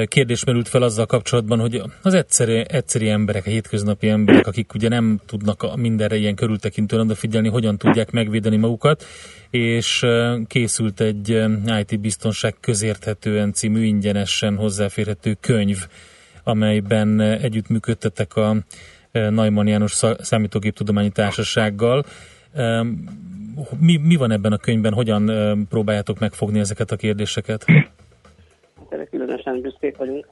[0.05, 4.89] kérdés merült fel azzal kapcsolatban, hogy az egyszerű, egyszerű emberek, a hétköznapi emberek, akik ugye
[4.89, 9.03] nem tudnak mindenre ilyen körültekintően odafigyelni, hogyan tudják megvédeni magukat,
[9.49, 10.05] és
[10.47, 11.43] készült egy
[11.79, 15.77] IT biztonság közérthetően című ingyenesen hozzáférhető könyv,
[16.47, 18.55] amelyben együttműködtetek a
[19.11, 22.03] Neumann János Számítógéptudományi Társasággal.
[23.79, 25.31] Mi, mi van ebben a könyvben, hogyan
[25.69, 27.65] próbáljátok megfogni ezeket a kérdéseket?
[28.89, 30.27] erre különösen büszkék vagyunk,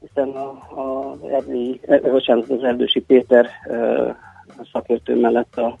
[0.00, 0.48] hiszen a,
[0.80, 3.46] a Erdélyi, bocsánat, az Erdősi Péter
[4.72, 5.76] szakértő mellett a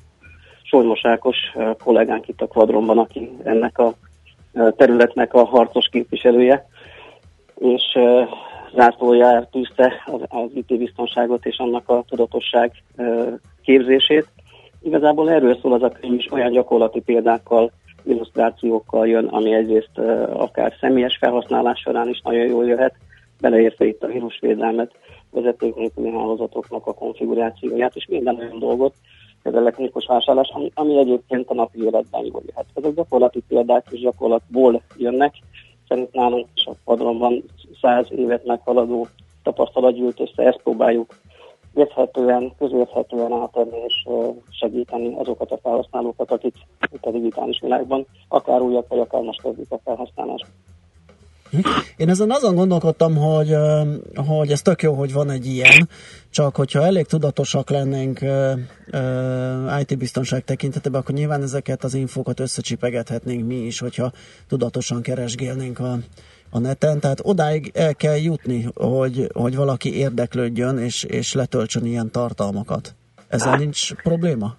[0.62, 1.36] Solymos Ákos
[1.84, 3.94] kollégánk itt a kvadronban, aki ennek a
[4.76, 6.68] területnek a harcos képviselője,
[7.58, 7.98] és
[8.74, 12.72] zászlójára tűzte az, az IT-biztonságot és annak a tudatosság
[13.62, 14.26] képzését.
[14.82, 17.70] Igazából erről szól az a könyv is, olyan gyakorlati példákkal
[18.04, 19.98] illusztrációkkal jön, ami egyrészt
[20.32, 22.94] akár személyes felhasználás során is nagyon jól jöhet,
[23.40, 24.92] beleértve itt a vírusvédelmet,
[25.30, 28.94] vezeték nélküli hálózatoknak a konfigurációját, és minden olyan dolgot,
[29.42, 32.66] ez elektronikus vásárlás, ami, ami egyébként a napi életben jól jöhet.
[32.74, 35.34] Ezek gyakorlati példák és gyakorlatból jönnek,
[35.88, 37.44] szerint nálunk is a padronban
[37.80, 39.06] száz évet meghaladó
[39.42, 41.18] tapasztalat gyűlt össze, ezt próbáljuk
[41.74, 44.08] érthetően, közérthetően átadni és
[44.50, 46.54] segíteni azokat a felhasználókat, akik
[46.92, 50.46] itt a digitális világban akár újabb, vagy akár most kezdik a felhasználást.
[51.96, 53.56] Én ezen azon gondolkodtam, hogy,
[54.14, 55.88] hogy ez tök jó, hogy van egy ilyen,
[56.30, 58.20] csak hogyha elég tudatosak lennénk
[59.80, 64.12] IT-biztonság tekintetében, akkor nyilván ezeket az infókat összecsipegethetnénk mi is, hogyha
[64.48, 65.98] tudatosan keresgélnénk a,
[66.50, 72.10] a neten, tehát odáig el kell jutni, hogy, hogy valaki érdeklődjön és, és letöltsön ilyen
[72.10, 72.94] tartalmakat.
[73.28, 74.56] Ezzel nincs probléma?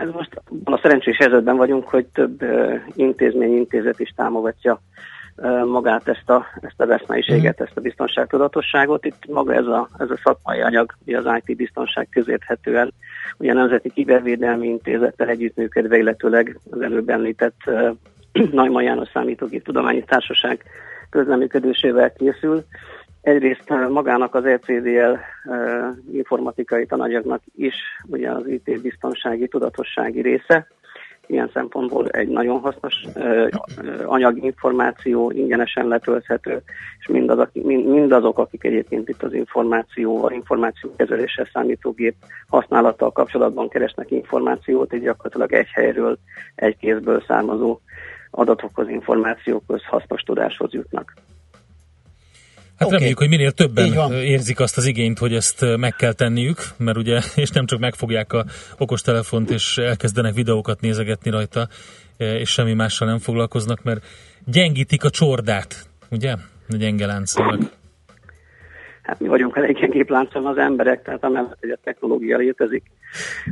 [0.00, 2.44] Ez most a szerencsés helyzetben vagyunk, hogy több
[2.94, 4.80] intézmény, intézet is támogatja
[5.64, 7.64] magát ezt a, ezt a eszmeiséget, mm.
[7.64, 9.04] ezt a biztonságtudatosságot.
[9.04, 12.92] Itt maga ez a, ez a szakmai anyag, az IT biztonság közérthetően,
[13.36, 17.60] ugye a Nemzeti Kibervédelmi Intézettel együttműködve, illetőleg az előbb említett
[18.52, 20.64] Najman János Számítógép Tudományi Társaság
[21.10, 22.64] közleműködésével készül.
[23.20, 25.16] Egyrészt magának az ECDL
[26.12, 27.74] informatikai tananyagnak is
[28.06, 30.66] ugye az IT biztonsági tudatossági része.
[31.26, 32.94] Ilyen szempontból egy nagyon hasznos
[34.04, 36.62] anyaginformáció, ingyenesen letölthető,
[36.98, 42.14] és mindazok, mindazok, akik egyébként itt az információval, információkezeléssel, számítógép
[42.48, 46.18] használattal kapcsolatban keresnek információt, így gyakorlatilag egy helyről,
[46.54, 47.78] egy kézből származó
[48.30, 51.14] adatokhoz, információkhoz, hasznos tudáshoz jutnak.
[52.80, 52.98] Hát okay.
[52.98, 57.20] reméljük, hogy minél többen érzik azt az igényt, hogy ezt meg kell tenniük, mert ugye,
[57.34, 58.44] és nem csak megfogják a
[58.78, 61.68] okostelefont, és elkezdenek videókat nézegetni rajta,
[62.16, 64.04] és semmi mással nem foglalkoznak, mert
[64.44, 66.32] gyengítik a csordát, ugye?
[66.68, 67.79] A gyenge láncszanak
[69.10, 72.82] hát mi vagyunk elég gyengébb láncon az emberek, tehát amellett, hogy a technológia létezik.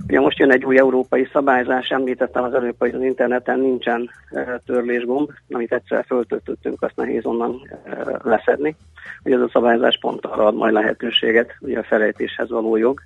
[0.07, 4.61] Ugye most jön egy új európai szabályzás, említettem az előbb, hogy az interneten nincsen e,
[4.67, 8.77] törlésgomb, amit egyszer föltöltöttünk, azt nehéz onnan e, leszedni.
[9.25, 13.01] Ugye ez a szabályzás pont arra ad majd lehetőséget, ugye a felejtéshez való jog,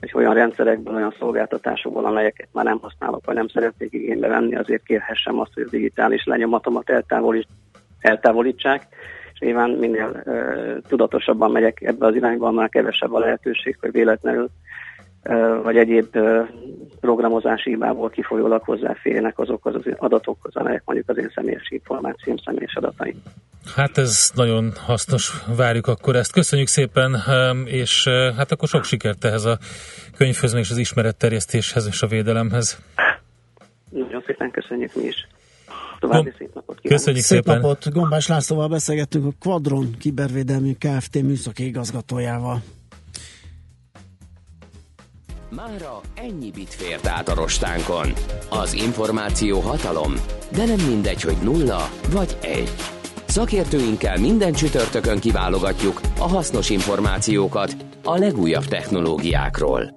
[0.00, 4.82] hogy olyan rendszerekből, olyan szolgáltatásokból, amelyeket már nem használok, vagy nem szeretnék igénybe venni, azért
[4.82, 6.90] kérhessem azt, hogy a digitális lenyomatomat
[8.00, 8.96] eltávolítsák, és
[9.38, 14.48] nyilván minél uh, tudatosabban megyek ebbe az irányba, annál kevesebb a lehetőség, hogy véletlenül
[15.24, 16.48] uh, vagy egyéb uh,
[17.00, 23.22] programozási hibából kifolyólag hozzáférjenek azokhoz az adatokhoz, amelyek mondjuk az én személyes információm, személyes adataim.
[23.74, 26.32] Hát ez nagyon hasznos, várjuk akkor ezt.
[26.32, 27.16] Köszönjük szépen,
[27.64, 29.58] és hát akkor sok sikert ehhez a
[30.16, 32.78] könyvhöz, és az ismeretterjesztéshez és a védelemhez.
[33.90, 35.26] Nagyon szépen köszönjük mi is.
[36.00, 36.98] További szép napot kívánok.
[36.98, 37.60] Köszönjük szép szépen.
[37.60, 37.92] napot.
[37.92, 41.22] Gombás Lászlóval beszélgettünk a Quadron kibervédelmi Kft.
[41.22, 42.62] műszaki igazgatójával.
[45.50, 48.12] Mára ennyi bit fért át a rostánkon.
[48.50, 50.12] Az információ hatalom,
[50.52, 52.70] de nem mindegy, hogy nulla vagy egy.
[53.26, 59.94] Szakértőinkkel minden csütörtökön kiválogatjuk a hasznos információkat a legújabb technológiákról.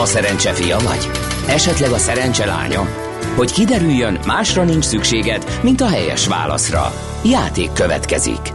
[0.00, 1.10] Szerencse fia vagy?
[1.48, 2.86] Esetleg a szerencse lánya?
[3.36, 6.92] Hogy kiderüljön, másra nincs szükséged, mint a helyes válaszra.
[7.24, 8.52] Játék következik.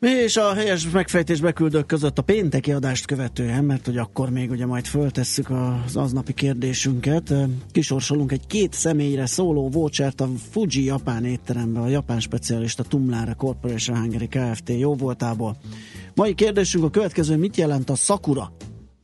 [0.00, 4.66] És a helyes megfejtés beküldők között a pénteki adást követően, mert hogy akkor még ugye
[4.66, 7.34] majd föltesszük az aznapi kérdésünket.
[7.72, 13.98] Kisorsolunk egy két személyre szóló vouchert a Fuji japán étterembe, a japán specialista Tumlára Corporation
[13.98, 14.68] Hungary Kft.
[14.78, 15.56] jó voltából.
[16.14, 18.52] Mai kérdésünk a következő, mit jelent a Sakura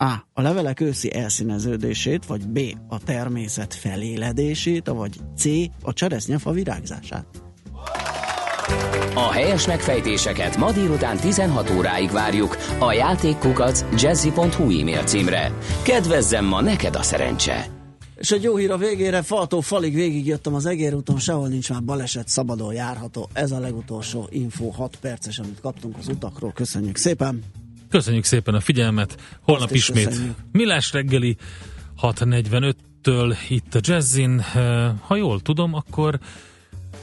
[0.04, 0.26] a.
[0.32, 2.58] A levelek őszi elszíneződését, vagy B.
[2.88, 5.44] A természet feléledését, vagy C.
[5.82, 7.26] A cseresznyefa virágzását.
[9.14, 15.52] A helyes megfejtéseket ma délután 16 óráig várjuk a játékkukac jazzy.hu e-mail címre.
[15.82, 17.66] Kedvezzem ma neked a szerencse!
[18.16, 22.28] És egy jó hír a végére, faltó falig végigjöttem az egérúton, sehol nincs már baleset,
[22.28, 23.28] szabadon járható.
[23.32, 26.52] Ez a legutolsó info, 6 perces, amit kaptunk az utakról.
[26.52, 27.63] Köszönjük szépen!
[27.94, 29.16] Köszönjük szépen a figyelmet.
[29.40, 30.34] Holnap Azt ismét köszönjük.
[30.52, 31.36] Millás reggeli
[32.02, 34.44] 6.45-től itt a Jazzin.
[35.00, 36.18] Ha jól tudom, akkor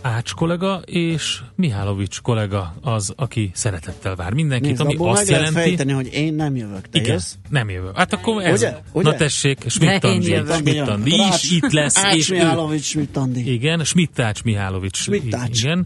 [0.02, 5.54] Ács kollega és Mihálovics kollega az, aki szeretettel vár mindenkit, Nézd, ami azt jelenti...
[5.54, 7.36] fejteni, hogy én nem jövök, te Igen, jössz?
[7.50, 7.98] nem jövök.
[7.98, 8.60] Hát akkor ez...
[8.60, 8.78] Ugye?
[8.92, 9.10] Ugye?
[9.10, 11.98] Na tessék, Schmidt-Andi, Schmidt-Andi is itt lesz.
[11.98, 13.54] Ács és Mihálovics, Schmidt-Andi.
[13.54, 14.98] Igen, Schmidt-Ács Mihálovics.
[14.98, 15.64] Schmidt-Ács.
[15.64, 15.86] Igen.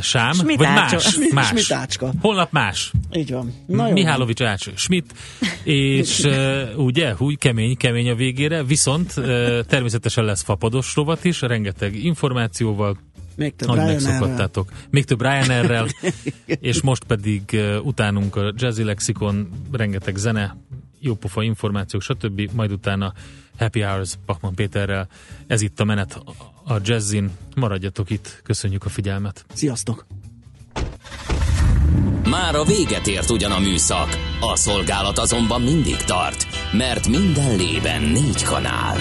[0.00, 0.92] Sám, vagy más,
[1.32, 1.46] más.
[1.46, 2.12] Schmidt-Ácska.
[2.20, 2.92] Holnap más.
[3.12, 3.52] Így van.
[3.66, 5.14] Na Mihálovics Ács Schmidt,
[5.64, 9.24] és uh, ugye, úgy kemény, kemény a végére, viszont uh,
[9.60, 12.98] természetesen lesz fapados rovat is, rengeteg információval,
[13.36, 14.72] még több ahogy megszokhattátok.
[14.90, 15.86] Még több Ryanairrel,
[16.60, 20.56] és most pedig uh, utánunk a Jazzy Lexikon, rengeteg zene,
[21.00, 22.50] jópofa információk, stb.
[22.52, 23.12] Majd utána
[23.58, 25.08] Happy Hours Pachman Péterrel.
[25.46, 26.20] Ez itt a menet
[26.64, 27.30] a Jazzin.
[27.56, 29.44] Maradjatok itt, köszönjük a figyelmet.
[29.54, 30.06] Sziasztok!
[32.24, 34.08] Már a véget ért ugyan a műszak,
[34.40, 38.96] A szolgálat azonban mindig tart, mert minden lében négy kanál.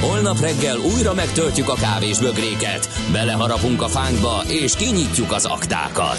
[0.00, 6.18] Holnap reggel újra megtöltjük a kávés bögréket, beleharapunk a fánkba és kinyitjuk az aktákat.